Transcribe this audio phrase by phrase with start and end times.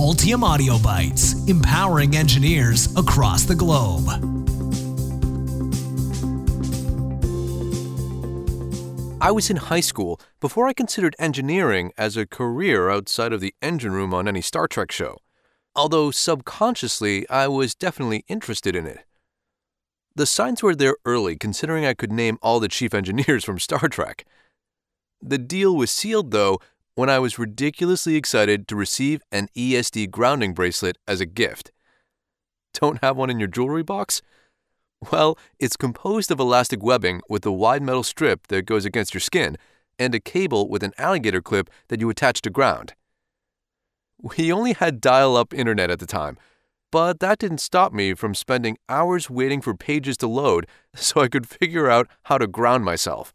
[0.00, 4.08] Altium Audio Bytes, empowering engineers across the globe.
[9.20, 13.54] I was in high school before I considered engineering as a career outside of the
[13.60, 15.18] engine room on any Star Trek show,
[15.76, 19.00] although subconsciously I was definitely interested in it.
[20.14, 23.86] The signs were there early, considering I could name all the chief engineers from Star
[23.86, 24.24] Trek.
[25.20, 26.58] The deal was sealed, though,
[27.00, 31.72] when I was ridiculously excited to receive an ESD grounding bracelet as a gift.
[32.74, 34.20] Don't have one in your jewelry box?
[35.10, 39.22] Well, it's composed of elastic webbing with a wide metal strip that goes against your
[39.22, 39.56] skin
[39.98, 42.92] and a cable with an alligator clip that you attach to ground.
[44.20, 46.36] We only had dial up internet at the time,
[46.92, 51.28] but that didn't stop me from spending hours waiting for pages to load so I
[51.28, 53.32] could figure out how to ground myself.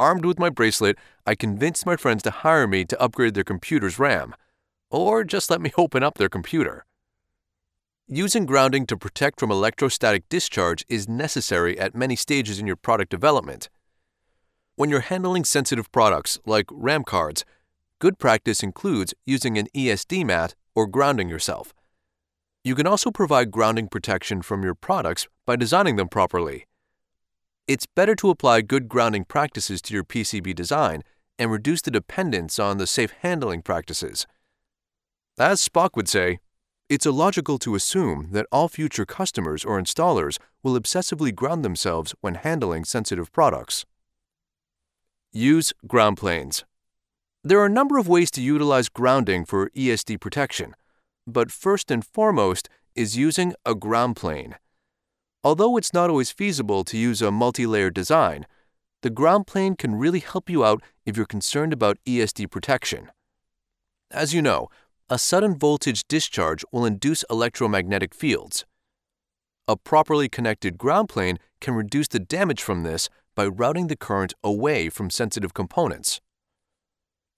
[0.00, 0.96] Armed with my bracelet,
[1.26, 4.34] I convinced my friends to hire me to upgrade their computer's RAM,
[4.90, 6.86] or just let me open up their computer.
[8.08, 13.10] Using grounding to protect from electrostatic discharge is necessary at many stages in your product
[13.10, 13.68] development.
[14.74, 17.44] When you're handling sensitive products like RAM cards,
[17.98, 21.74] good practice includes using an ESD mat or grounding yourself.
[22.64, 26.64] You can also provide grounding protection from your products by designing them properly
[27.70, 31.04] it's better to apply good grounding practices to your PCB design
[31.38, 34.26] and reduce the dependence on the safe handling practices.
[35.38, 36.40] As Spock would say,
[36.88, 42.34] it's illogical to assume that all future customers or installers will obsessively ground themselves when
[42.34, 43.86] handling sensitive products.
[45.32, 46.64] Use ground planes.
[47.44, 50.74] There are a number of ways to utilize grounding for ESD protection,
[51.24, 54.56] but first and foremost is using a ground plane.
[55.42, 58.46] Although it's not always feasible to use a multi layer design,
[59.02, 63.10] the ground plane can really help you out if you're concerned about ESD protection.
[64.10, 64.68] As you know,
[65.08, 68.66] a sudden voltage discharge will induce electromagnetic fields.
[69.66, 74.34] A properly connected ground plane can reduce the damage from this by routing the current
[74.44, 76.20] away from sensitive components.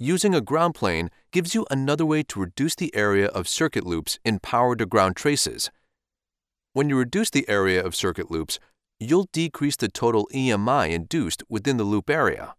[0.01, 4.19] Using a ground plane gives you another way to reduce the area of circuit loops
[4.25, 5.71] in power to ground traces
[6.73, 8.59] when you reduce the area of circuit loops,
[8.99, 12.55] you'll decrease the total EMI induced within the loop area.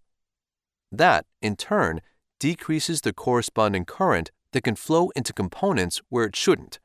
[0.91, 2.01] That, in turn,
[2.39, 6.79] decreases the corresponding current that can flow into components where it shouldn't.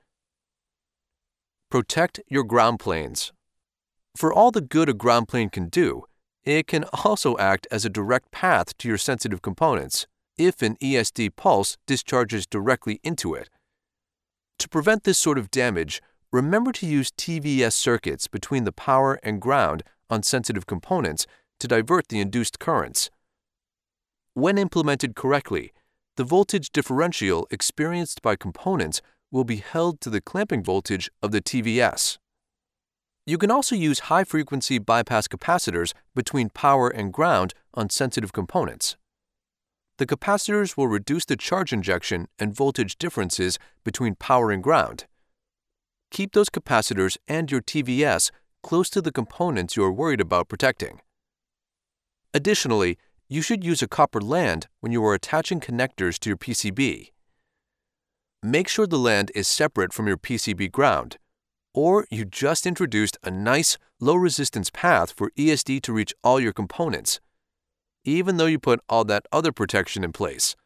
[1.70, 3.32] Protect your ground planes.
[4.16, 6.04] For all the good a ground plane can do,
[6.44, 10.06] it can also act as a direct path to your sensitive components
[10.38, 13.50] if an ESD pulse discharges directly into it.
[14.60, 16.00] To prevent this sort of damage,
[16.30, 21.26] remember to use TVS circuits between the power and ground on sensitive components
[21.58, 23.10] to divert the induced currents.
[24.34, 25.72] When implemented correctly,
[26.16, 29.00] the voltage differential experienced by components
[29.30, 32.18] will be held to the clamping voltage of the TVS.
[33.26, 38.96] You can also use high frequency bypass capacitors between power and ground on sensitive components.
[39.98, 45.06] The capacitors will reduce the charge injection and voltage differences between power and ground
[46.10, 48.30] keep those capacitors and your TVS
[48.62, 51.00] close to the components you are worried about protecting.
[52.34, 52.98] Additionally,
[53.28, 57.12] you should use a copper land when you are attaching connectors to your PCB.
[58.42, 61.18] Make sure the land is separate from your PCB ground,
[61.74, 66.52] or you just introduced a nice, low resistance path for ESD to reach all your
[66.52, 67.20] components,
[68.04, 70.56] even though you put all that other protection in place.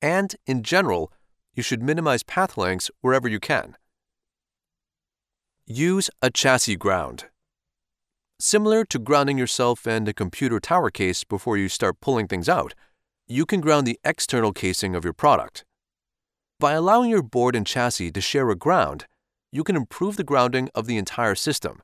[0.00, 1.12] And, in general,
[1.54, 3.76] you should minimize path lengths wherever you can.
[5.72, 7.26] Use a chassis ground.
[8.40, 12.74] Similar to grounding yourself and a computer tower case before you start pulling things out,
[13.28, 15.64] you can ground the external casing of your product.
[16.58, 19.06] By allowing your board and chassis to share a ground,
[19.52, 21.82] you can improve the grounding of the entire system.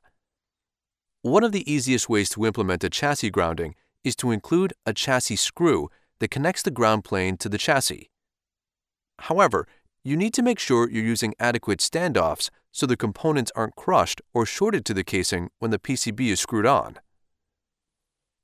[1.21, 3.73] One of the easiest ways to implement a chassis grounding
[4.03, 8.09] is to include a chassis screw that connects the ground plane to the chassis.
[9.19, 9.65] However,
[10.03, 14.45] you need to make sure you're using adequate standoffs so the components aren't crushed or
[14.45, 16.99] shorted to the casing when the PCB is screwed on.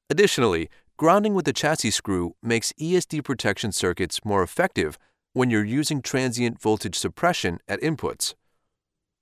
[0.09, 4.97] Additionally, grounding with the chassis screw makes ESD protection circuits more effective
[5.33, 8.33] when you're using transient voltage suppression at inputs.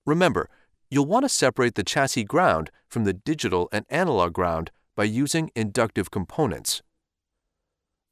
[0.06, 0.50] Remember,
[0.90, 5.52] you'll want to separate the chassis ground from the digital and analog ground by using
[5.58, 6.82] inductive components.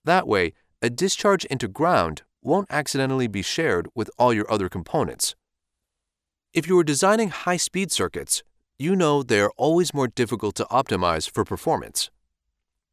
[0.04, 5.36] That way, a discharge into ground won't accidentally be shared with all your other components.
[6.54, 8.44] If you are designing high speed circuits,
[8.78, 12.10] you know they are always more difficult to optimize for performance.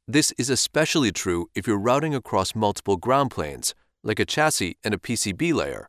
[0.07, 4.95] This is especially true if you're routing across multiple ground planes, like a chassis and
[4.95, 5.89] a PCB layer,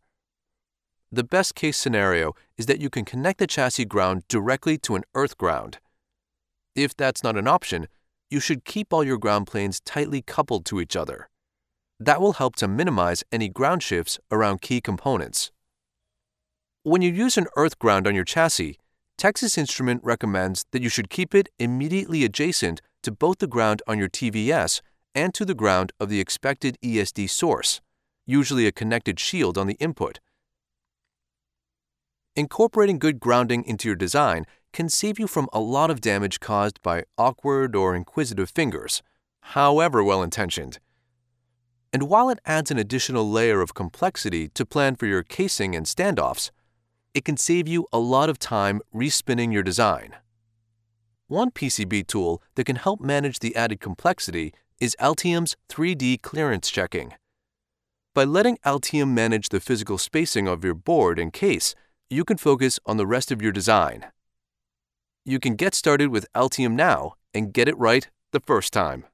[1.09, 5.03] the best case scenario is that you can connect the chassis ground directly to an
[5.15, 5.77] earth ground.
[6.75, 7.87] If that's not an option,
[8.29, 11.29] you should keep all your ground planes tightly coupled to each other.
[11.97, 15.51] That will help to minimize any ground shifts around key components.
[16.87, 18.79] When you use an earth ground on your chassis,
[19.17, 23.99] Texas Instrument recommends that you should keep it immediately adjacent to both the ground on
[23.99, 24.79] your TVS
[25.13, 27.81] and to the ground of the expected ESD source,
[28.25, 30.21] usually a connected shield on the input.
[32.37, 36.81] Incorporating good grounding into your design can save you from a lot of damage caused
[36.83, 39.03] by awkward or inquisitive fingers,
[39.41, 40.79] however well intentioned.
[41.91, 45.85] And while it adds an additional layer of complexity to plan for your casing and
[45.85, 46.49] standoffs,
[47.17, 50.13] it can save you a lot of time respinning your design.
[51.27, 57.15] One PCB tool that can help manage the added complexity is Altium's 3D clearance checking.
[58.13, 61.73] By letting Altium manage the physical spacing of your board and case,
[62.07, 64.05] you can focus on the rest of your design.
[65.25, 69.05] You can get started with Altium now and get it right the first time.